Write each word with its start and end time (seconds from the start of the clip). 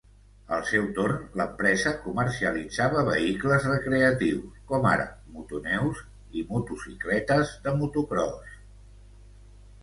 Al 0.55 0.61
seu 0.67 0.85
torn, 0.99 1.17
l'empresa 1.41 1.91
comercialitzava 2.05 3.03
vehicles 3.09 3.67
recreatius 3.73 4.57
com 4.71 4.89
ara 4.93 5.05
motoneus 5.37 6.01
i 6.41 6.45
motocicletes 6.55 7.53
de 7.69 7.77
motocròs. 7.85 8.59